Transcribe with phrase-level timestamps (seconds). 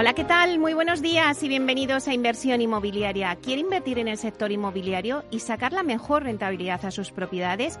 [0.00, 0.60] Hola, ¿qué tal?
[0.60, 3.34] Muy buenos días y bienvenidos a Inversión Inmobiliaria.
[3.34, 7.80] ¿Quiere invertir en el sector inmobiliario y sacar la mejor rentabilidad a sus propiedades?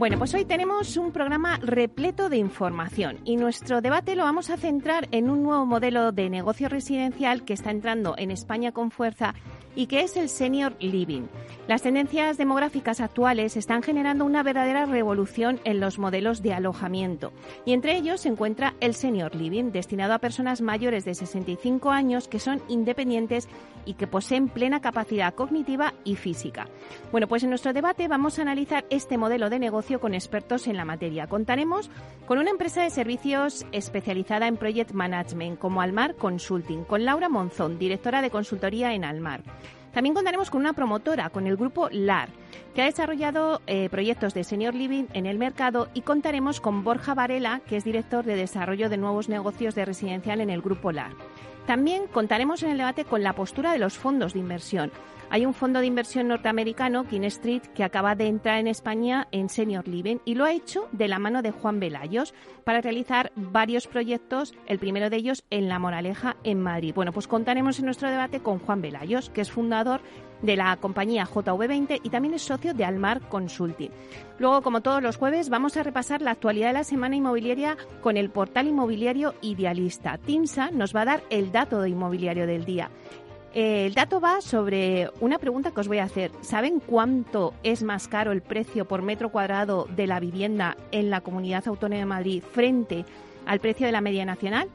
[0.00, 4.56] Bueno, pues hoy tenemos un programa repleto de información y nuestro debate lo vamos a
[4.56, 9.34] centrar en un nuevo modelo de negocio residencial que está entrando en España con fuerza
[9.76, 11.26] y que es el senior living.
[11.68, 17.34] Las tendencias demográficas actuales están generando una verdadera revolución en los modelos de alojamiento
[17.66, 22.26] y entre ellos se encuentra el senior living, destinado a personas mayores de 65 años
[22.26, 23.50] que son independientes
[23.84, 26.66] y que poseen plena capacidad cognitiva y física.
[27.12, 30.76] Bueno, pues en nuestro debate vamos a analizar este modelo de negocio con expertos en
[30.76, 31.26] la materia.
[31.26, 31.90] Contaremos
[32.26, 37.78] con una empresa de servicios especializada en Project Management como Almar Consulting, con Laura Monzón,
[37.78, 39.42] directora de consultoría en Almar.
[39.92, 42.28] También contaremos con una promotora, con el grupo LAR,
[42.74, 47.14] que ha desarrollado eh, proyectos de senior living en el mercado y contaremos con Borja
[47.14, 51.12] Varela, que es director de desarrollo de nuevos negocios de residencial en el grupo LAR.
[51.70, 54.90] También contaremos en el debate con la postura de los fondos de inversión.
[55.30, 59.48] Hay un fondo de inversión norteamericano, King Street, que acaba de entrar en España en
[59.48, 63.86] Senior Living y lo ha hecho de la mano de Juan Velayos para realizar varios
[63.86, 66.92] proyectos, el primero de ellos en La Moraleja, en Madrid.
[66.92, 70.00] Bueno, pues contaremos en nuestro debate con Juan Velayos, que es fundador
[70.42, 73.90] de la compañía JV20 y también es socio de Almar Consulting.
[74.38, 78.16] Luego, como todos los jueves, vamos a repasar la actualidad de la semana inmobiliaria con
[78.16, 80.18] el portal inmobiliario Idealista.
[80.18, 82.90] TIMSA nos va a dar el dato de inmobiliario del día.
[83.52, 86.30] Eh, el dato va sobre una pregunta que os voy a hacer.
[86.40, 91.20] ¿Saben cuánto es más caro el precio por metro cuadrado de la vivienda en la
[91.20, 93.04] Comunidad Autónoma de Madrid frente
[93.46, 94.68] al precio de la media nacional?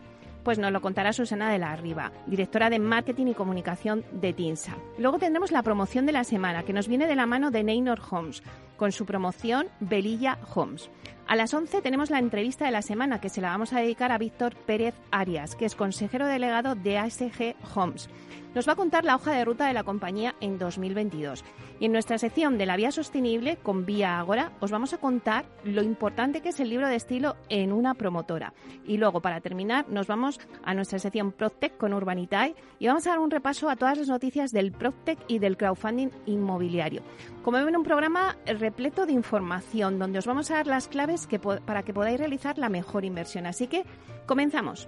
[0.46, 4.78] Pues nos lo contará Susana de la Arriba, directora de Marketing y Comunicación de TINSA.
[5.00, 8.00] Luego tendremos la promoción de la semana, que nos viene de la mano de Neynor
[8.12, 8.44] Homes,
[8.78, 10.92] con su promoción Belilla Homes.
[11.26, 14.12] A las 11 tenemos la entrevista de la semana, que se la vamos a dedicar
[14.12, 18.08] a Víctor Pérez Arias, que es consejero delegado de ASG Homes
[18.56, 21.44] nos va a contar la hoja de ruta de la compañía en 2022.
[21.80, 25.46] Y en nuestra sección de la vía sostenible con Vía Agora os vamos a contar
[25.66, 28.54] lo importante que es el libro de estilo en una promotora.
[28.86, 33.10] Y luego, para terminar, nos vamos a nuestra sección PropTech con Urbanitae y vamos a
[33.12, 37.02] dar un repaso a todas las noticias del PropTech y del crowdfunding inmobiliario.
[37.44, 41.28] Como ven, un programa repleto de información donde os vamos a dar las claves
[41.66, 43.46] para que podáis realizar la mejor inversión.
[43.46, 43.84] Así que,
[44.26, 44.88] comenzamos.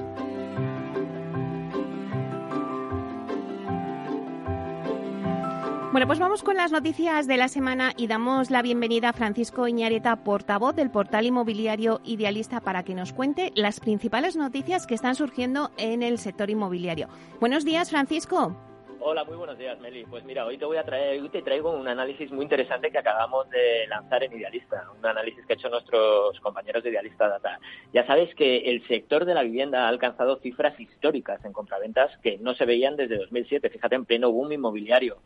[5.91, 9.67] Bueno, pues vamos con las noticias de la semana y damos la bienvenida a Francisco
[9.67, 15.15] Iñareta, portavoz del portal inmobiliario Idealista, para que nos cuente las principales noticias que están
[15.15, 17.09] surgiendo en el sector inmobiliario.
[17.41, 18.55] Buenos días, Francisco.
[19.01, 20.05] Hola, muy buenos días, Meli.
[20.05, 22.99] Pues mira, hoy te voy a traer, hoy te traigo un análisis muy interesante que
[22.99, 27.59] acabamos de lanzar en Idealista, un análisis que han hecho nuestros compañeros de Idealista Data.
[27.91, 32.37] Ya sabes que el sector de la vivienda ha alcanzado cifras históricas en compraventas que
[32.37, 33.69] no se veían desde 2007.
[33.71, 35.17] Fíjate, en pleno boom inmobiliario.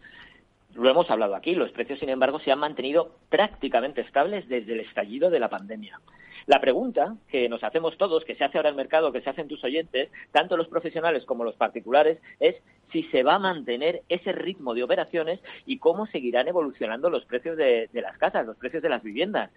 [0.76, 4.82] Lo hemos hablado aquí, los precios, sin embargo, se han mantenido prácticamente estables desde el
[4.82, 6.00] estallido de la pandemia.
[6.48, 9.48] La pregunta que nos hacemos todos, que se hace ahora el mercado, que se hacen
[9.48, 12.56] tus oyentes, tanto los profesionales como los particulares, es
[12.92, 17.58] si se va a mantener ese ritmo de operaciones y cómo seguirán evolucionando los precios
[17.58, 19.50] de, las casas, los precios de las viviendas.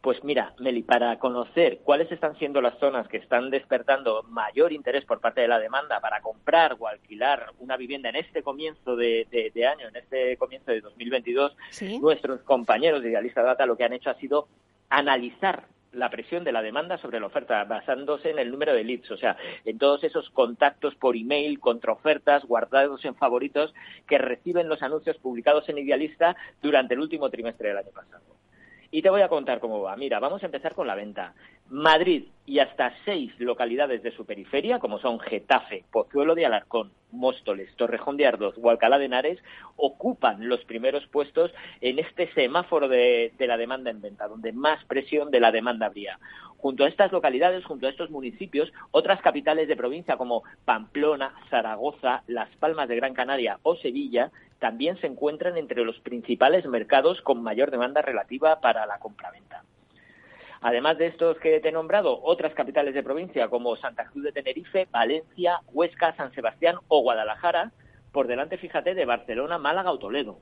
[0.00, 5.04] Pues mira, Meli, para conocer cuáles están siendo las zonas que están despertando mayor interés
[5.04, 9.26] por parte de la demanda para comprar o alquilar una vivienda en este comienzo de,
[9.68, 11.56] año, en este comienzo de 2022,
[12.00, 14.46] nuestros compañeros de Idealista Data lo que han hecho ha sido
[14.88, 19.10] analizar la presión de la demanda sobre la oferta, basándose en el número de leads,
[19.10, 23.74] o sea, en todos esos contactos por email, contraofertas, guardados en favoritos
[24.06, 28.22] que reciben los anuncios publicados en Idealista durante el último trimestre del año pasado.
[28.90, 29.96] Y te voy a contar cómo va.
[29.96, 31.34] Mira, vamos a empezar con la venta.
[31.68, 37.74] Madrid y hasta seis localidades de su periferia, como son Getafe, Pozuelo de Alarcón, Móstoles,
[37.76, 39.38] Torrejón de Ardoz o Alcalá de Henares,
[39.76, 41.52] ocupan los primeros puestos
[41.82, 45.84] en este semáforo de, de la demanda en venta, donde más presión de la demanda
[45.84, 46.18] habría.
[46.56, 52.22] Junto a estas localidades, junto a estos municipios, otras capitales de provincia como Pamplona, Zaragoza,
[52.26, 57.42] Las Palmas de Gran Canaria o Sevilla también se encuentran entre los principales mercados con
[57.42, 59.62] mayor demanda relativa para la compraventa.
[60.60, 64.32] Además de estos que te he nombrado, otras capitales de provincia como Santa Cruz de
[64.32, 67.70] Tenerife, Valencia, Huesca, San Sebastián o Guadalajara,
[68.12, 70.38] por delante, fíjate, de Barcelona, Málaga o Toledo.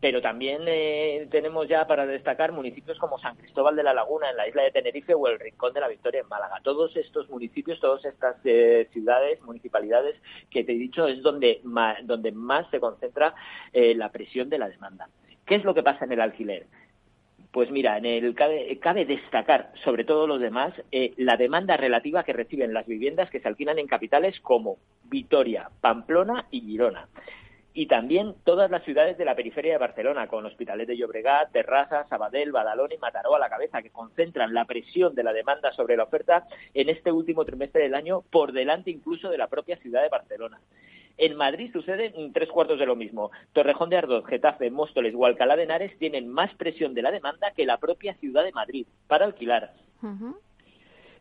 [0.00, 4.36] Pero también eh, tenemos ya para destacar municipios como San Cristóbal de la Laguna en
[4.36, 6.60] la isla de Tenerife o el Rincón de la Victoria en Málaga.
[6.62, 10.16] Todos estos municipios, todas estas eh, ciudades, municipalidades
[10.50, 13.34] que te he dicho es donde más, donde más se concentra
[13.74, 15.08] eh, la presión de la demanda.
[15.44, 16.66] ¿Qué es lo que pasa en el alquiler?
[17.52, 20.72] Pues mira, en el cabe, cabe destacar sobre todo los demás
[21.16, 26.46] la demanda relativa que reciben las viviendas que se alquilan en capitales como Vitoria, Pamplona
[26.52, 27.08] y Girona
[27.72, 32.06] y también todas las ciudades de la periferia de Barcelona, con Hospitalet de Llobregat, Terrassa,
[32.08, 35.96] Sabadell, Badalona y Mataró a la cabeza, que concentran la presión de la demanda sobre
[35.96, 40.02] la oferta en este último trimestre del año, por delante incluso de la propia ciudad
[40.02, 40.60] de Barcelona.
[41.16, 43.30] En Madrid sucede tres cuartos de lo mismo.
[43.52, 47.50] Torrejón de Ardoz, Getafe, Móstoles o Alcalá de Henares tienen más presión de la demanda
[47.50, 49.74] que la propia ciudad de Madrid para alquilar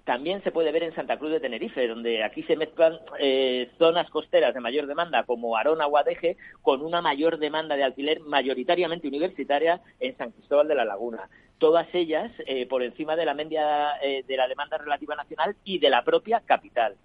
[0.10, 4.10] también se puede ver en Santa Cruz de Tenerife, donde aquí se mezclan eh, zonas
[4.10, 9.08] costeras de mayor demanda como Arona o Adeje, con una mayor demanda de alquiler mayoritariamente
[9.08, 11.30] universitaria en San Cristóbal de la Laguna.
[11.60, 15.78] Todas ellas eh, por encima de la media eh, de la demanda relativa nacional y
[15.78, 16.96] de la propia capital.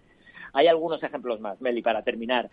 [0.55, 2.49] Hay algunos ejemplos más, Meli, para terminar.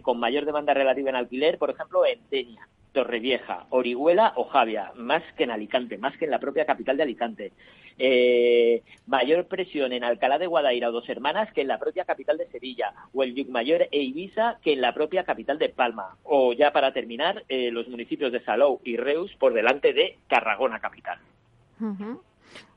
[0.00, 5.22] con mayor demanda relativa en alquiler, por ejemplo, en Teña, Torrevieja, Orihuela o Javia, más
[5.36, 7.52] que en Alicante, más que en la propia capital de Alicante.
[7.98, 12.38] Eh, mayor presión en Alcalá de Guadaira o Dos Hermanas que en la propia capital
[12.38, 16.52] de Sevilla, o el Mayor e Ibiza que en la propia capital de Palma, o
[16.52, 21.18] ya para terminar, eh, los municipios de Salou y Reus por delante de Tarragona capital.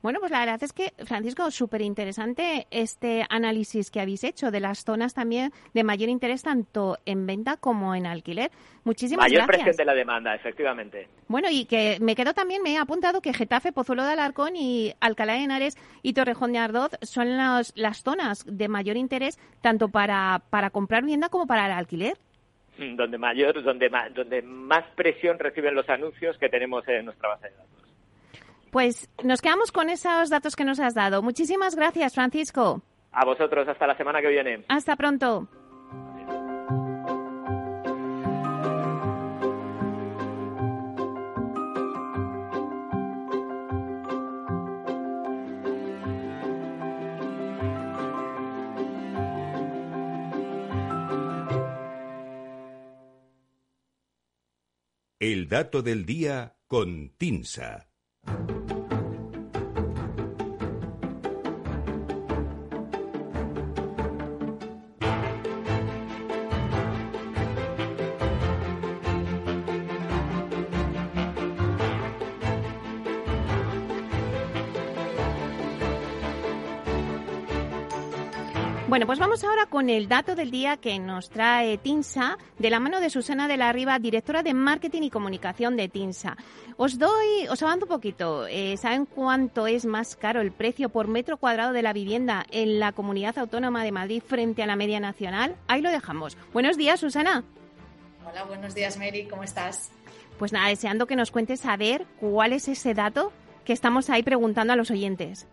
[0.02, 4.60] Bueno, pues la verdad es que, Francisco, súper interesante este análisis que habéis hecho de
[4.60, 8.52] las zonas también de mayor interés tanto en venta como en alquiler.
[8.84, 9.48] Muchísimas gracias.
[9.48, 11.08] Mayor presión de la demanda, efectivamente.
[11.28, 14.94] Bueno, y que me quedo también, me he apuntado que Getafe, Pozuelo de Alarcón y
[15.00, 19.90] Alcalá de Henares y Torrejón de Ardoz son las, las zonas de mayor interés tanto
[19.90, 22.18] para, para comprar vivienda como para el alquiler
[22.78, 27.50] mm, donde mayor, donde donde más presión reciben los anuncios que tenemos en nuestra base
[27.50, 27.85] de datos.
[28.76, 31.22] Pues nos quedamos con esos datos que nos has dado.
[31.22, 32.82] Muchísimas gracias, Francisco.
[33.14, 34.66] A vosotros, hasta la semana que viene.
[34.68, 35.48] Hasta pronto.
[55.22, 57.95] El dato del día con Tinsa.
[79.16, 82.82] Bueno, pues vamos ahora con el dato del día que nos trae TINSA de la
[82.82, 86.36] mano de Susana de la Riva, directora de Marketing y Comunicación de TINSA.
[86.76, 88.46] Os doy, os avanzo un poquito.
[88.46, 92.78] Eh, ¿Saben cuánto es más caro el precio por metro cuadrado de la vivienda en
[92.78, 95.56] la Comunidad Autónoma de Madrid frente a la media nacional?
[95.70, 96.38] Ahí lo dejamos.
[96.52, 97.46] Buenos días, Susana.
[98.30, 99.30] Hola, buenos días, Mary.
[99.30, 99.92] ¿Cómo estás?
[100.38, 103.32] Pues nada, deseando que nos cuentes a ver cuál es ese dato
[103.64, 105.48] que estamos ahí preguntando a los oyentes.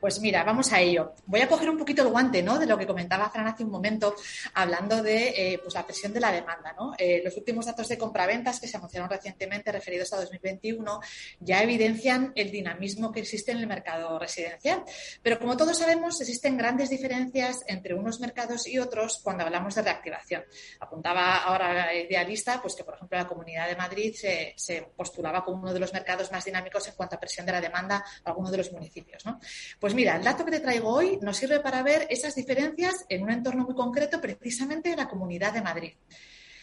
[0.00, 1.14] Pues mira, vamos a ello.
[1.26, 2.58] Voy a coger un poquito el guante, ¿no?
[2.58, 4.14] De lo que comentaba Fran hace un momento,
[4.54, 6.94] hablando de eh, pues la presión de la demanda, ¿no?
[6.98, 11.00] Eh, los últimos datos de compraventas que se anunciaron recientemente, referidos a 2021,
[11.40, 14.84] ya evidencian el dinamismo que existe en el mercado residencial.
[15.22, 19.82] Pero como todos sabemos, existen grandes diferencias entre unos mercados y otros cuando hablamos de
[19.82, 20.44] reactivación.
[20.80, 24.54] Apuntaba ahora Idealista, pues que por ejemplo la Comunidad de Madrid se,
[24.96, 28.04] postulaba como uno de los mercados más dinámicos en cuanto a presión de la demanda
[28.24, 29.40] algunos de los municipios, ¿no?
[29.78, 33.22] Pues mira, el dato que te traigo hoy nos sirve para ver esas diferencias en
[33.22, 35.92] un entorno muy concreto, precisamente en la Comunidad de Madrid.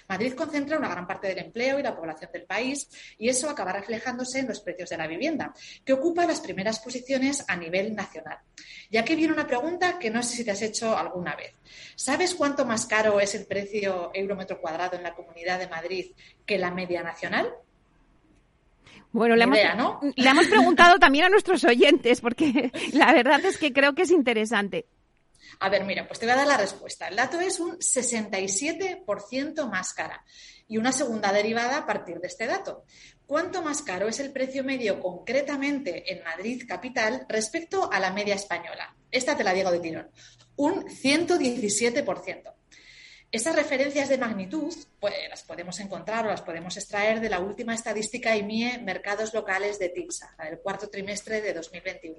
[0.08, 3.74] Madrid concentra una gran parte del empleo y la población del país y eso acaba
[3.74, 5.54] reflejándose en los precios de la vivienda,
[5.84, 8.38] que ocupa las primeras posiciones a nivel nacional.
[8.90, 11.54] Y aquí viene una pregunta que no sé si te has hecho alguna vez.
[11.96, 16.12] ¿Sabes cuánto más caro es el precio euro metro cuadrado en la Comunidad de Madrid
[16.46, 17.52] que la media nacional?
[19.16, 24.02] Bueno, le hemos, preguntado también a nuestros oyentes, porque la verdad es que creo que
[24.02, 24.88] es interesante.
[25.62, 27.08] A ver, mira, pues te voy a dar la respuesta.
[27.08, 30.22] El dato es un 67% más cara.
[30.68, 32.84] Y una segunda derivada a partir de este dato.
[33.26, 38.36] ¿Cuánto más caro es el precio medio concretamente en Madrid capital respecto a la media
[38.36, 38.94] española?
[39.12, 40.10] Esta te la digo de tirón.
[40.58, 42.54] Un 117%.
[43.36, 47.74] Esas referencias de magnitud pues, las podemos encontrar o las podemos extraer de la última
[47.74, 52.16] estadística IMIE Mercados Locales de TIPSA, la del cuarto trimestre de 2021.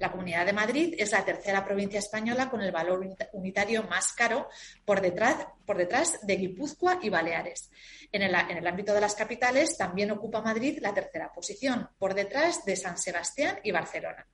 [0.00, 4.48] La Comunidad de Madrid es la tercera provincia española con el valor unitario más caro
[4.84, 7.70] por detrás, por detrás de Guipúzcoa y Baleares.
[8.10, 12.14] En el, en el ámbito de las capitales también ocupa Madrid la tercera posición, por
[12.14, 14.26] detrás de San Sebastián y Barcelona.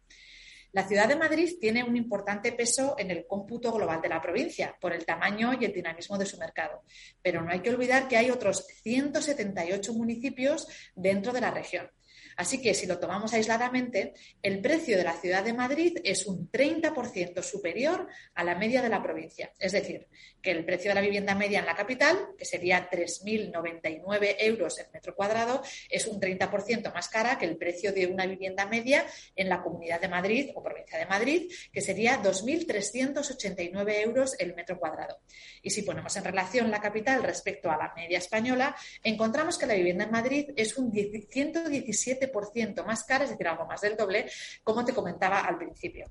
[0.72, 4.76] La ciudad de Madrid tiene un importante peso en el cómputo global de la provincia
[4.78, 6.82] por el tamaño y el dinamismo de su mercado,
[7.22, 11.90] pero no hay que olvidar que hay otros 178 municipios dentro de la región.
[12.38, 14.14] Así que si lo tomamos aisladamente,
[14.44, 18.88] el precio de la ciudad de Madrid es un 30% superior a la media de
[18.88, 19.52] la provincia.
[19.58, 20.06] Es decir,
[20.40, 24.86] que el precio de la vivienda media en la capital, que sería 3.099 euros el
[24.94, 29.04] metro cuadrado, es un 30% más cara que el precio de una vivienda media
[29.34, 34.78] en la Comunidad de Madrid o provincia de Madrid, que sería 2.389 euros el metro
[34.78, 35.22] cuadrado.
[35.60, 39.74] Y si ponemos en relación la capital respecto a la media española, encontramos que la
[39.74, 44.30] vivienda en Madrid es un 117 ciento más cara, es decir, algo más del doble,
[44.62, 46.06] como te comentaba al principio.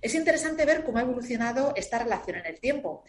[0.00, 3.04] Es interesante ver cómo ha evolucionado esta relación en el tiempo.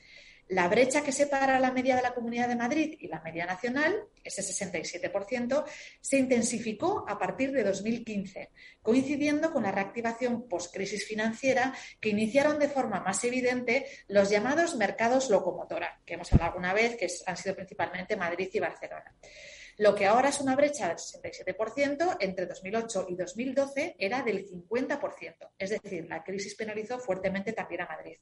[0.51, 3.95] La brecha que separa la media de la Comunidad de Madrid y la media nacional,
[4.21, 5.63] ese 67%,
[6.01, 12.67] se intensificó a partir de 2015, coincidiendo con la reactivación post-crisis financiera que iniciaron de
[12.67, 17.55] forma más evidente los llamados mercados locomotora, que hemos hablado alguna vez, que han sido
[17.55, 19.15] principalmente Madrid y Barcelona.
[19.81, 25.49] Lo que ahora es una brecha del 67%, entre 2008 y 2012 era del 50%.
[25.57, 28.17] Es decir, la crisis penalizó fuertemente también a Madrid,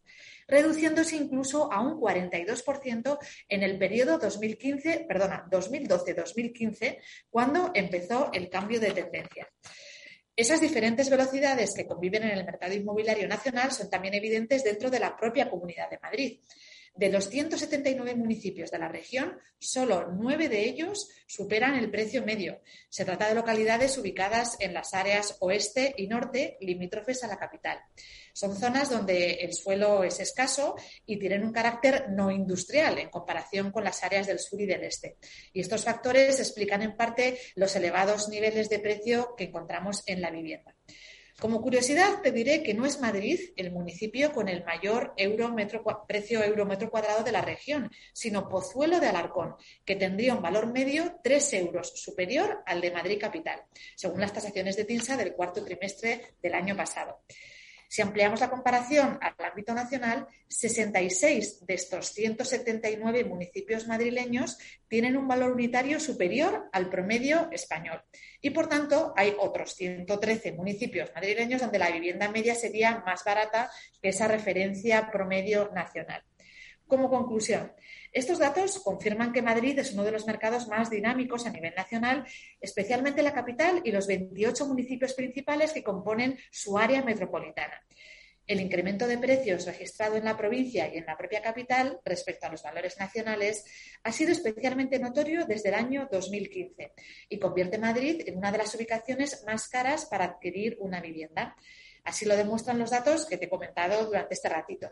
[0.48, 3.18] reduciéndose incluso a un 42%
[3.50, 6.98] en el periodo 2015, perdona, 2012-2015,
[7.30, 9.50] cuando empezó el cambio de tendencia.
[10.34, 15.02] Esas diferentes velocidades que conviven en el mercado inmobiliario nacional son también evidentes dentro de
[15.02, 16.40] la propia Comunidad de Madrid.
[16.96, 22.62] De los 179 municipios de la región, solo nueve de ellos superan el precio medio.
[22.90, 27.80] Se trata de localidades ubicadas en las áreas oeste y norte, limítrofes a la capital.
[28.34, 33.72] Son zonas donde el suelo es escaso y tienen un carácter no industrial en comparación
[33.72, 35.18] con las áreas del sur y del este.
[35.54, 40.32] Y estos factores explican en parte los elevados niveles de precio que encontramos en la
[40.32, 40.76] vivienda.
[41.40, 45.14] Como curiosidad, te diré que no es Madrid el municipio con el mayor
[46.06, 49.56] precio euro metro cuadrado de la región, sino Pozuelo de Alarcón,
[49.86, 53.64] que tendría un valor medio 3 euros superior al de Madrid capital,
[53.96, 57.22] según las tasaciones de TINSA del cuarto trimestre del año pasado.
[57.90, 65.28] Si ampliamos la comparación al ámbito nacional, 66 de estos 179 municipios madrileños tienen un
[65.28, 68.04] valor unitario superior al promedio español.
[68.42, 73.72] Y por tanto, hay otros 113 municipios madrileños donde la vivienda media sería más barata
[74.00, 76.24] que esa referencia promedio nacional.
[76.86, 77.72] Como conclusión,
[78.12, 82.26] estos datos confirman que Madrid es uno de los mercados más dinámicos a nivel nacional,
[82.60, 87.84] especialmente la capital y los 28 municipios principales que componen su área metropolitana.
[88.50, 92.50] El incremento de precios registrado en la provincia y en la propia capital respecto a
[92.50, 93.64] los valores nacionales
[94.02, 96.94] ha sido especialmente notorio desde el año 2015
[97.30, 101.56] y convierte Madrid en una de las ubicaciones más caras para adquirir una vivienda.
[102.10, 104.90] Así lo demuestran los datos que te he comentado durante este ratito.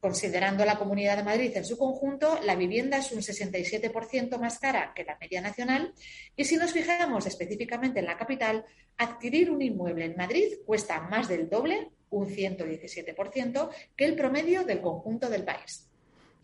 [0.00, 4.92] Considerando la Comunidad de Madrid en su conjunto, la vivienda es un 67% más cara
[4.94, 5.92] que la media nacional
[6.34, 8.64] y si nos fijamos específicamente en la capital,
[8.96, 14.80] adquirir un inmueble en Madrid cuesta más del doble un 117%, que el promedio del
[14.80, 15.90] conjunto del país.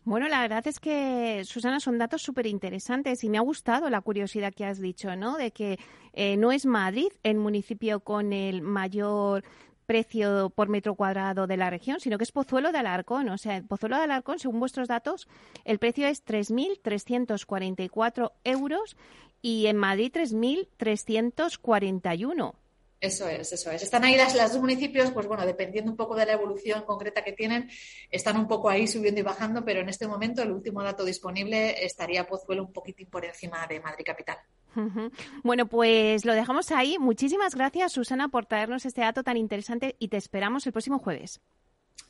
[0.04, 4.00] Bueno, la verdad es que, Susana, son datos súper interesantes y me ha gustado la
[4.00, 5.38] curiosidad que has dicho, ¿no?
[5.38, 5.78] De que
[6.12, 9.44] eh, no es Madrid el municipio con el mayor
[9.92, 13.28] precio por metro cuadrado de la región, sino que es Pozuelo de Alarcón.
[13.28, 15.28] O sea, Pozuelo de Alarcón, según vuestros datos,
[15.66, 18.96] el precio es 3.344 euros
[19.42, 22.54] y en Madrid 3.341.
[23.02, 23.82] Eso es, eso es.
[23.82, 27.32] Están ahí las, dos municipios, pues bueno, dependiendo un poco de la evolución concreta que
[27.32, 27.68] tienen,
[28.10, 31.84] están un poco ahí subiendo y bajando, pero en este momento el último dato disponible
[31.84, 34.38] estaría Pozuelo un poquitín por encima de Madrid Capital.
[35.42, 36.96] Bueno, pues lo dejamos ahí.
[36.98, 41.40] Muchísimas gracias, Susana, por traernos este dato tan interesante y te esperamos el próximo jueves.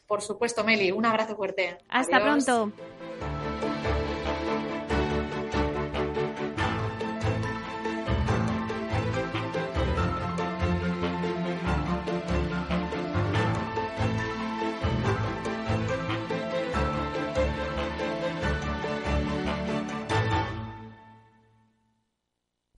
[0.06, 0.90] Por supuesto, Meli.
[0.92, 1.78] Un abrazo fuerte.
[1.88, 2.72] Hasta pronto.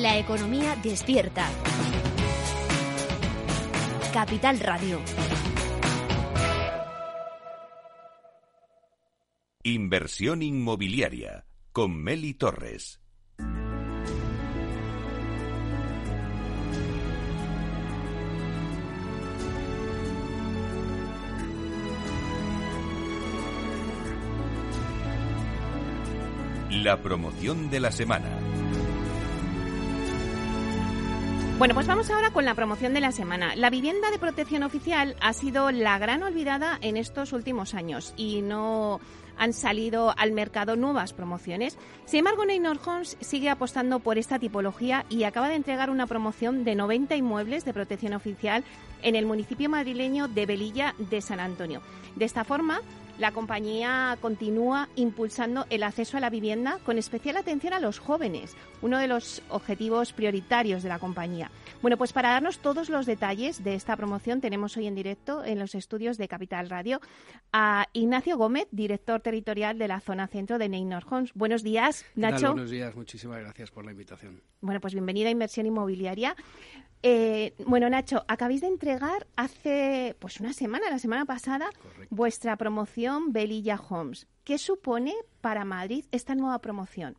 [0.00, 1.46] La economía despierta.
[4.14, 4.98] Capital Radio.
[9.62, 12.98] Inversión inmobiliaria con Meli Torres.
[26.70, 28.30] La promoción de la semana.
[31.60, 33.54] Bueno, pues vamos ahora con la promoción de la semana.
[33.54, 38.40] La vivienda de protección oficial ha sido la gran olvidada en estos últimos años y
[38.40, 38.98] no
[39.36, 41.76] han salido al mercado nuevas promociones.
[42.06, 46.64] Sin embargo, Neynor Homes sigue apostando por esta tipología y acaba de entregar una promoción
[46.64, 48.64] de 90 inmuebles de protección oficial
[49.02, 51.82] en el municipio madrileño de Velilla de San Antonio.
[52.16, 52.80] De esta forma,
[53.20, 58.56] la compañía continúa impulsando el acceso a la vivienda con especial atención a los jóvenes,
[58.80, 61.50] uno de los objetivos prioritarios de la compañía.
[61.82, 65.58] Bueno, pues para darnos todos los detalles de esta promoción tenemos hoy en directo en
[65.58, 67.00] los estudios de Capital Radio
[67.52, 71.32] a Ignacio Gómez, director territorial de la zona centro de Neynor Homes.
[71.34, 72.52] Buenos días, Nacho.
[72.52, 74.40] Buenos días, muchísimas gracias por la invitación.
[74.62, 76.36] Bueno, pues bienvenida a Inversión Inmobiliaria.
[77.02, 81.70] Eh, bueno, Nacho, acabáis de entregar hace pues una semana, la semana pasada,
[82.10, 84.26] vuestra promoción Belilla Homes.
[84.44, 87.16] ¿Qué supone para Madrid esta nueva promoción?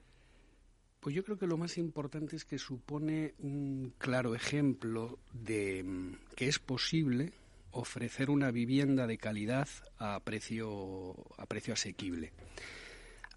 [1.00, 6.36] Pues yo creo que lo más importante es que supone un claro ejemplo de mm,
[6.36, 7.34] que es posible
[7.72, 9.68] ofrecer una vivienda de calidad
[9.98, 12.34] a precio, a precio asequible.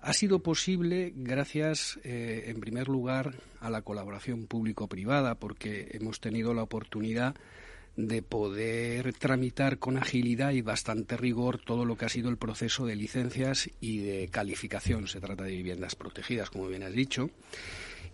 [0.06, 6.52] Ha sido posible gracias, eh, en primer lugar, a la colaboración público-privada, porque hemos tenido
[6.52, 7.34] la oportunidad
[7.96, 12.84] de poder tramitar con agilidad y bastante rigor todo lo que ha sido el proceso
[12.84, 15.08] de licencias y de calificación.
[15.08, 17.30] Se trata de viviendas protegidas, como bien has dicho.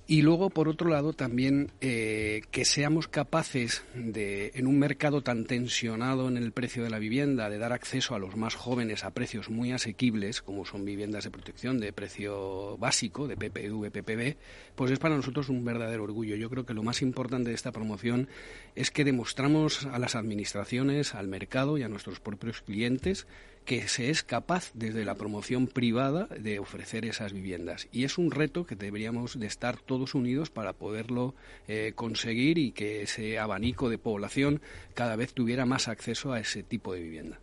[0.07, 5.45] Y luego, por otro lado, también eh, que seamos capaces de, en un mercado tan
[5.45, 9.13] tensionado en el precio de la vivienda, de dar acceso a los más jóvenes a
[9.13, 14.37] precios muy asequibles, como son viviendas de protección de precio básico, de PPV, PPB,
[14.75, 16.35] pues es para nosotros un verdadero orgullo.
[16.35, 18.29] Yo creo que lo más importante de esta promoción
[18.75, 23.29] es que demostramos a las administraciones, al mercado y a nuestros propios clientes
[23.71, 27.87] que se es capaz desde la promoción privada de ofrecer esas viviendas.
[27.93, 31.37] Y es un reto que deberíamos de estar todos unidos para poderlo
[31.69, 34.61] eh, conseguir y que ese abanico de población
[34.95, 37.39] cada vez tuviera más acceso a ese tipo de vivienda.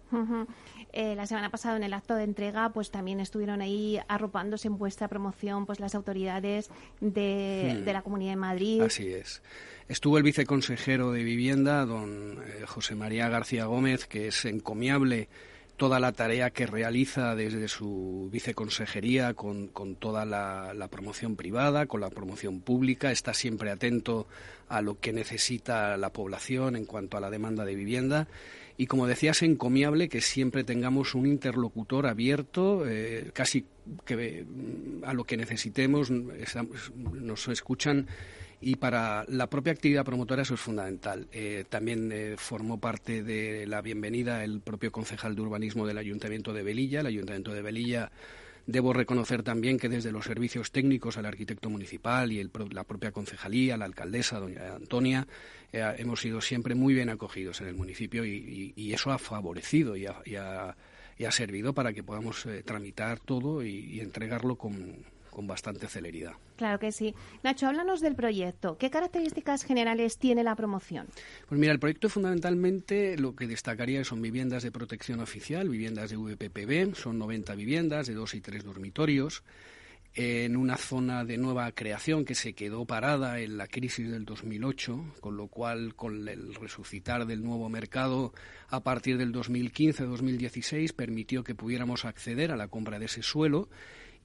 [0.92, 4.78] Eh, la semana pasada en el acto de entrega pues también estuvieron ahí arropándose en
[4.78, 7.86] vuestra promoción pues las autoridades de, hmm.
[7.86, 8.82] de la Comunidad de Madrid.
[8.82, 9.42] Así es.
[9.88, 15.30] Estuvo el viceconsejero de Vivienda, don eh, José María García Gómez, que es encomiable
[15.78, 22.10] toda la tarea que realiza desde su viceconsejería con, toda la, promoción privada, con la
[22.10, 24.28] promoción pública, está siempre atento
[24.70, 28.28] a lo que necesita la población en cuanto a la demanda de vivienda.
[28.76, 33.66] Y como decías, encomiable que siempre tengamos un interlocutor abierto, eh, casi
[34.04, 34.46] que
[35.04, 38.08] a lo que necesitemos, nos escuchan
[38.60, 41.28] y para la propia actividad promotora eso es fundamental.
[41.32, 46.54] Eh, también eh, formó parte de la bienvenida el propio concejal de urbanismo del Ayuntamiento
[46.54, 47.02] de Velilla.
[47.02, 48.12] El Ayuntamiento de Velilla
[48.66, 53.78] Debo reconocer también que desde los servicios técnicos al arquitecto municipal y la propia concejalía,
[53.78, 55.26] la alcaldesa, doña Antonia,
[55.72, 60.06] eh, hemos sido siempre muy bien acogidos en el municipio y, eso ha favorecido y
[60.06, 60.76] ha,
[61.32, 66.34] servido para que podamos tramitar todo y entregarlo con bastante celeridad.
[66.58, 67.14] Claro que sí.
[67.44, 68.78] Nacho, háblanos del proyecto.
[68.78, 71.08] ¿Qué características generales tiene la promoción?
[71.48, 76.18] Pues mira, el proyecto fundamentalmente lo que destacaría son viviendas de protección oficial, viviendas de
[76.18, 79.44] VPPB, son 90 viviendas de dos y tres dormitorios
[80.16, 85.14] en una zona de nueva creación que se quedó parada en la crisis del 2008,
[85.20, 88.34] con lo cual con el resucitar del nuevo mercado
[88.68, 93.70] a partir del 2015-2016 permitió que pudiéramos acceder a la compra de ese suelo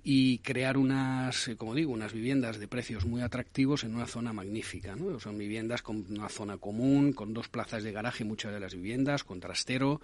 [0.05, 4.33] y crear unas, eh, como digo, unas viviendas de precios muy atractivos en una zona
[4.33, 4.97] magnífica.
[4.97, 5.21] ¿no?
[5.21, 9.23] Son viviendas con una zona común, con dos plazas de garaje, muchas de las viviendas,
[9.23, 10.01] con trastero,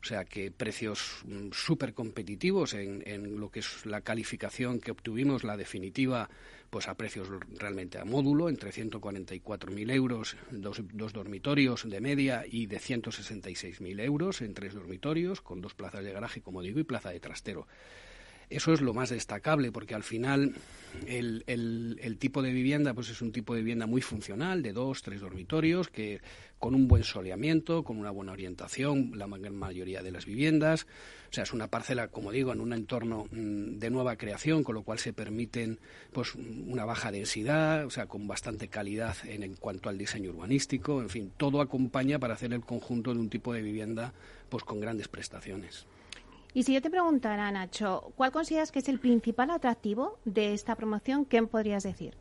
[0.00, 4.90] o sea que precios mm, súper competitivos en, en, lo que es la calificación que
[4.90, 6.28] obtuvimos, la definitiva,
[6.68, 12.66] pues a precios realmente a módulo, entre 144.000 euros, dos, dos dormitorios de media y
[12.66, 17.10] de 166.000 euros en tres dormitorios, con dos plazas de garaje, como digo, y plaza
[17.10, 17.66] de trastero.
[18.50, 20.54] Eso es lo más destacable, porque al final
[21.06, 25.02] el, el, tipo de vivienda pues es un tipo de vivienda muy funcional, de dos,
[25.02, 26.20] tres dormitorios, que
[26.58, 30.86] con un buen soleamiento, con una buena orientación, la mayoría de las viviendas.
[31.30, 34.74] O sea, es una parcela, como digo, en un entorno mm, de nueva creación, con
[34.74, 35.78] lo cual se permiten
[36.12, 41.02] pues una baja densidad, o sea, con bastante calidad en, en cuanto al diseño urbanístico.
[41.02, 44.14] En fin, todo acompaña para hacer el conjunto de un tipo de vivienda
[44.48, 45.86] pues con grandes prestaciones.
[46.58, 50.74] Y si yo te preguntara, Nacho, ¿cuál consideras que es el principal atractivo de esta
[50.74, 51.24] promoción?
[51.24, 52.14] ¿Qué podrías decir?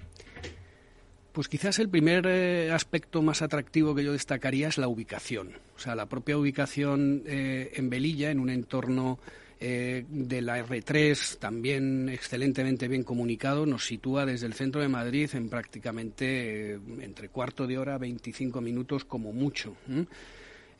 [1.34, 5.54] Pues quizás el primer eh, aspecto más atractivo que yo destacaría es la ubicación.
[5.76, 9.18] O sea, la propia ubicación eh, en Velilla, en un entorno
[9.60, 15.32] eh, de la R3, también excelentemente bien comunicado, nos sitúa desde el centro de Madrid
[15.34, 19.76] en prácticamente entre cuarto de hora, 25 minutos como mucho.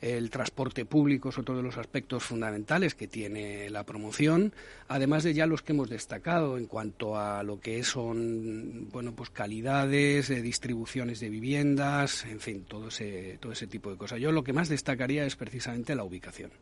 [0.00, 4.52] El transporte público es otro de los aspectos fundamentales que tiene la promoción,
[4.86, 9.30] además de ya los que hemos destacado en cuanto a lo que son bueno pues
[9.30, 14.20] calidades, eh, distribuciones de viviendas, en fin, todo ese, todo ese tipo de cosas.
[14.20, 16.52] Yo lo que más destacaría es precisamente la ubicación.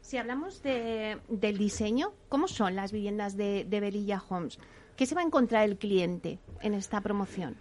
[0.00, 4.58] Si hablamos de, del diseño, ¿cómo son las viviendas de, de Homes?
[4.96, 7.56] ¿Qué se va a encontrar el cliente en esta promoción?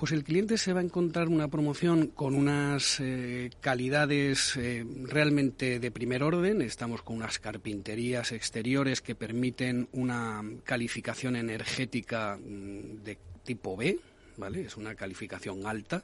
[0.00, 5.78] Pues el cliente se va a encontrar una promoción con unas eh, calidades eh, realmente
[5.78, 6.62] de primer orden.
[6.62, 13.98] Estamos con unas carpinterías exteriores que permiten una calificación energética mm, de tipo B,
[14.38, 14.62] ¿vale?
[14.62, 16.02] Es una calificación alta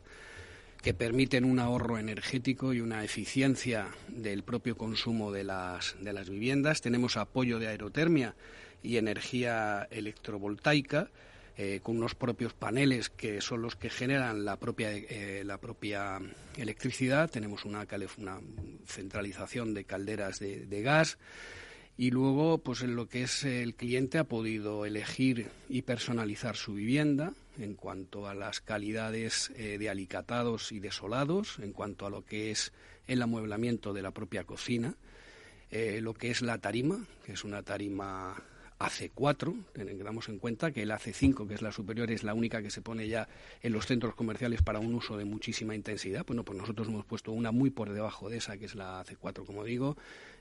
[0.83, 6.29] que permiten un ahorro energético y una eficiencia del propio consumo de las, de las
[6.29, 6.83] viviendas.
[6.83, 8.35] Tenemos apoyo de aerotermia
[8.83, 11.09] y energía electrovoltaica
[11.59, 16.21] eh, con unos propios paneles que son los que generan la propia, eh, la propia
[16.55, 17.31] electricidad.
[17.31, 17.87] Tenemos una,
[18.19, 18.41] una
[18.85, 21.17] centralización de calderas de, gas
[21.97, 26.75] y luego pues en lo que es el cliente ha podido elegir y personalizar su
[26.75, 32.23] vivienda en cuanto a las calidades eh, de alicatados y desolados, en cuanto a lo
[32.23, 32.75] que es
[33.07, 34.95] el amueblamiento de la propia cocina,
[35.71, 38.37] lo que es la tarima, que es una tarima
[38.79, 42.71] AC4, tengamos en cuenta que el AC5, que es la superior, es la única que
[42.71, 43.29] se pone ya
[43.63, 46.27] en los centros comerciales para un uso de muchísima intensidad.
[46.27, 49.47] Bueno, pues nosotros hemos puesto una muy por debajo de esa, que es la AC4,
[49.47, 49.97] como digo.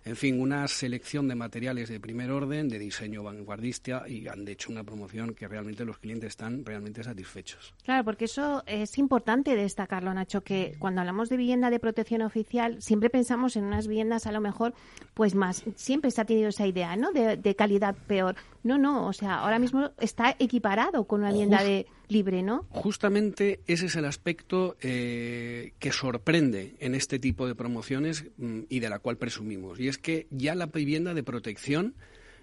[0.06, 4.72] En fin, una selección de materiales de primer orden, de diseño vanguardista y han hecho
[4.72, 7.74] una promoción que realmente los clientes están realmente satisfechos.
[7.84, 12.84] Claro, porque eso es importante destacarlo, Nacho, que cuando hablamos de vivienda de protección oficial,
[12.84, 14.76] siempre pensamos en unas viviendas a lo mejor,
[15.16, 17.12] pues más, siempre se ha tenido esa idea, ¿no?
[17.12, 21.86] de calidad peor no, no, o sea, ahora mismo está equiparado con una vivienda de
[22.08, 22.66] libre, ¿no?
[22.70, 28.80] Justamente ese es el aspecto eh, que sorprende en este tipo de promociones mm, y
[28.80, 29.80] de la cual presumimos.
[29.80, 31.96] Y es que ya la vivienda de protección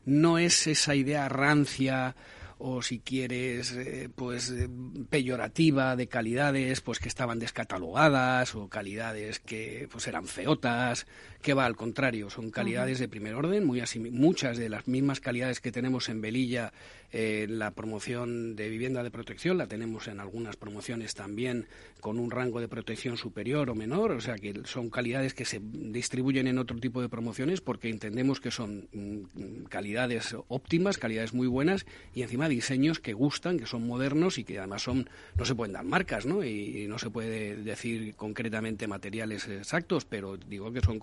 [0.05, 2.17] no es esa idea rancia
[2.65, 4.69] o si quieres, eh, pues eh,
[5.11, 11.09] peyorativa de calidades, pues que estaban descatalogadas o calidades que pues eran feotas,
[11.43, 15.61] que va al contrario, son calidades de primer orden, muy muchas de las mismas calidades
[15.61, 16.73] que tenemos en Velilla
[17.15, 21.67] eh, la promoción de vivienda de protección la tenemos en algunas promociones también
[22.01, 25.61] con un rango de protección superior o menor, o sea que son calidades que se
[25.63, 31.49] distribuyen en otro tipo de promociones porque entendemos que son mm, calidades óptimas, calidades muy
[31.49, 35.55] buenas y encima diseños que gustan, que son modernos y que además son no se
[35.55, 36.43] pueden dar marcas, ¿no?
[36.43, 40.99] Y, no se puede decir concretamente materiales exactos, pero digo que son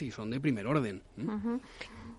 [0.00, 1.02] y son de primer orden.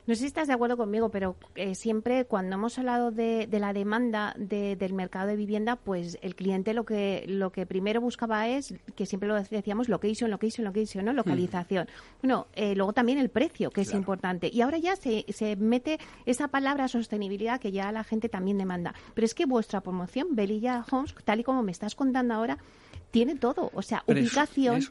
[0.08, 3.74] No sé si estás de acuerdo conmigo, pero eh, siempre cuando hemos hablado de, la
[3.74, 8.76] demanda del mercado de vivienda, pues el cliente lo que lo que primero buscaba es,
[8.96, 11.14] que siempre lo decíamos, location, location, location, ¿no?
[11.14, 11.88] Localización.
[12.22, 14.52] Bueno, eh, luego también el precio, que es importante.
[14.54, 18.94] Y ahora ya se, se mete esa palabra sostenibilidad que ya la gente también demanda.
[19.16, 22.60] Pero es que vuestra promoción, Belilla Homes, tal y como me estás contando ahora,
[23.10, 23.72] tiene todo.
[23.74, 24.82] O sea, ubicación,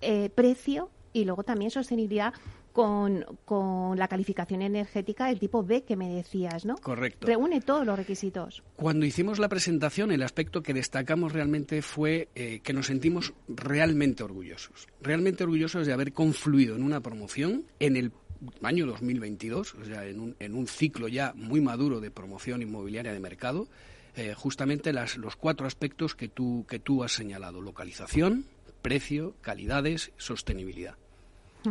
[0.00, 2.34] eh, precio y luego también sostenibilidad
[2.72, 6.76] con, con, la calificación energética del tipo B que me decías, ¿no?
[6.76, 7.26] Correcto.
[7.26, 8.62] Reúne todos los requisitos.
[8.76, 14.22] Cuando hicimos la presentación, el aspecto que destacamos realmente fue eh, que nos sentimos realmente
[14.22, 14.88] orgullosos.
[15.00, 18.12] Realmente orgullosos de haber confluido en una promoción en el
[18.60, 23.14] año 2022, o sea, en un, en un ciclo ya muy maduro de promoción inmobiliaria
[23.14, 23.68] de mercado,
[24.16, 28.44] eh, justamente las, los cuatro aspectos que tú, que tú has señalado, localización,
[28.82, 30.96] precio, calidades, sostenibilidad.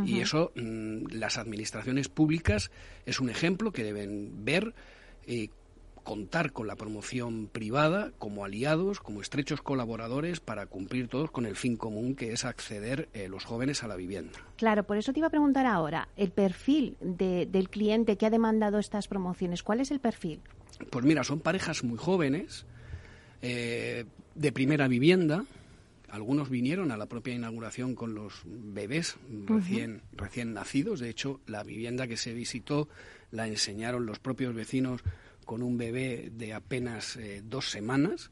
[0.05, 2.71] Y eso mm, las administraciones públicas
[3.05, 4.73] es un ejemplo que deben ver.
[5.27, 5.49] y
[6.05, 11.57] contar con la promoción privada como aliados, como estrechos colaboradores para cumplir todos con el
[11.57, 14.39] fin común que es acceder eh, los jóvenes a la vivienda.
[14.55, 18.77] Claro, por eso te iba a preguntar ahora, el perfil del cliente que ha demandado
[18.77, 20.39] estas promociones, ¿cuál es el perfil?
[20.91, 22.65] Pues mira, son parejas muy jóvenes,
[23.41, 24.05] eh,
[24.35, 25.43] de primera vivienda,
[26.15, 30.99] algunos vinieron a la propia inauguración con los bebés recién, recién nacidos.
[30.99, 32.87] De hecho, la vivienda que se visitó
[33.31, 35.01] la enseñaron los propios vecinos
[35.45, 38.31] con un bebé de apenas eh, dos semanas.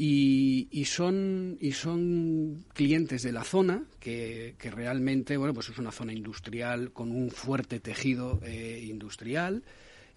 [0.00, 6.12] Y, son y son clientes de la zona que, realmente bueno pues es una zona
[6.12, 9.64] industrial con un fuerte tejido eh, industrial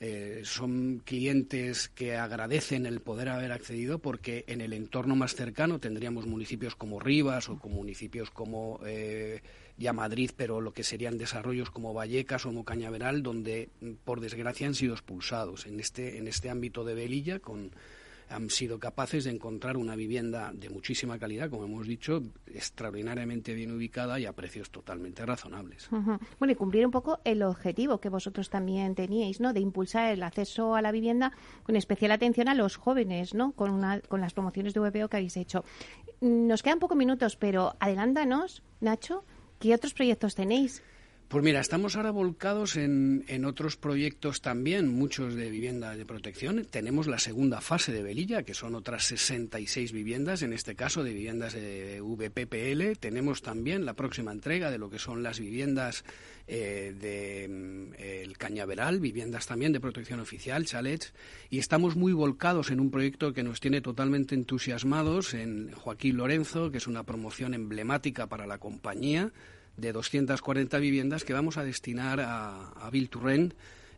[0.03, 5.77] eh, son clientes que agradecen el poder haber accedido porque en el entorno más cercano
[5.77, 9.43] tendríamos municipios como Rivas o como municipios como eh,
[9.77, 13.69] ya Madrid, pero lo que serían desarrollos como Vallecas o como Cañaveral, donde
[14.03, 15.67] por desgracia han sido expulsados.
[15.67, 17.69] En este, en este ámbito de Velilla, con
[18.31, 23.71] han sido capaces de encontrar una vivienda de muchísima calidad, como hemos dicho, extraordinariamente bien
[23.71, 25.89] ubicada y a precios totalmente razonables.
[26.39, 29.53] Bueno, y cumplir un poco el objetivo que vosotros también teníais, ¿no?
[29.53, 33.51] De impulsar el acceso a la vivienda con especial atención a los jóvenes, ¿no?
[33.51, 35.63] Con, una, con las promociones de VPO que habéis hecho.
[36.21, 39.25] Nos quedan pocos minutos, pero adelántanos, Nacho,
[39.59, 40.83] ¿qué otros proyectos tenéis?
[41.31, 46.67] Pues mira, estamos ahora volcados en, en, otros proyectos también, muchos de vivienda de protección.
[46.69, 51.13] Tenemos la segunda fase de Velilla, que son otras 66 viviendas, en este caso de
[51.13, 52.99] viviendas de VPPL.
[52.99, 56.03] Tenemos también la próxima entrega de lo que son las viviendas
[56.47, 61.13] eh, de el Cañaveral, viviendas también de protección oficial, chalets.
[61.49, 66.71] Y estamos muy volcados en un proyecto que nos tiene totalmente entusiasmados en Joaquín Lorenzo,
[66.71, 69.31] que es una promoción emblemática para la compañía
[69.77, 73.09] de 240 viviendas que vamos a destinar a, a Bill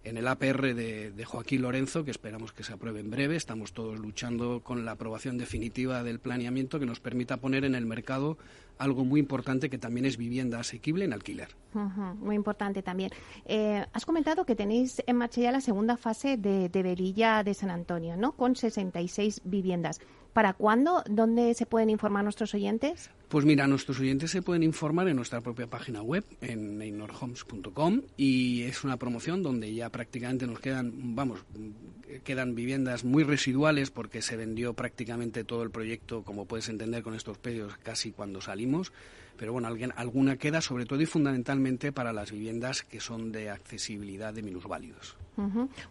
[0.04, 3.36] en el APR de, Joaquín Lorenzo, que esperamos que se apruebe en breve.
[3.36, 7.86] Estamos todos luchando con la aprobación definitiva del planeamiento que nos permita poner en el
[7.86, 8.38] mercado
[8.78, 11.56] algo muy importante que también es vivienda asequible en alquiler.
[12.20, 13.12] muy importante también.
[13.46, 16.84] Eh, has comentado que tenéis en marcha ya la segunda fase de, de
[17.44, 18.34] de San Antonio, ¿no?
[18.34, 20.02] Con 66 viviendas.
[20.34, 21.04] ¿Para cuándo?
[21.08, 23.12] ¿Dónde se pueden informar nuestros oyentes?
[23.30, 28.62] Pues mira, nuestros oyentes se pueden informar en nuestra propia página web, en neinorhomes.com, y
[28.64, 31.44] es una promoción donde ya prácticamente nos quedan, vamos,
[32.24, 37.16] quedan viviendas muy residuales porque se vendió prácticamente todo el proyecto, como puedes entender con
[37.16, 38.92] estos pedidos, casi cuando salimos
[39.38, 43.50] pero bueno, alguien, alguna queda sobre todo y fundamentalmente para las viviendas que son de
[43.50, 45.18] accesibilidad de minusválidos.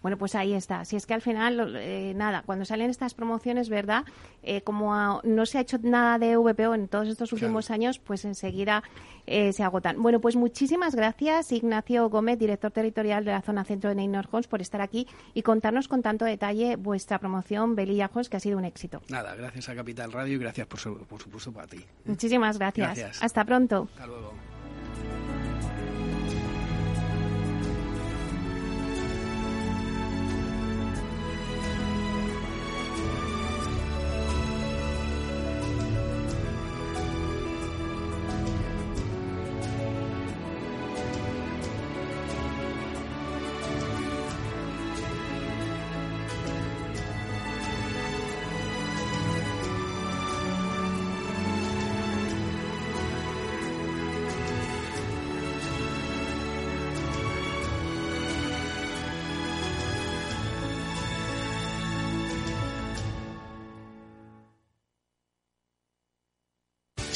[0.03, 0.85] Bueno, pues ahí está.
[0.85, 4.05] Si es que al final, eh, nada, cuando salen estas promociones, ¿verdad?
[4.45, 8.25] Eh, como no se ha hecho nada de VPO en todos estos últimos años, pues
[8.25, 8.83] enseguida
[9.27, 10.03] eh, se agotan.
[10.03, 14.47] Bueno, pues muchísimas gracias, Ignacio Gómez, director territorial de la zona centro de Neynor Homes,
[14.47, 18.59] por estar aquí y contarnos con tanto detalle vuestra promoción Belilla Homes, que ha sido
[18.59, 19.03] un éxito.
[19.09, 21.85] Nada, gracias a Capital Radio y gracias por, por supuesto para ti.
[22.05, 22.99] Muchísimas gracias.
[22.99, 23.23] gracias.
[23.23, 23.89] Hasta pronto.
[23.93, 24.52] Hasta luego.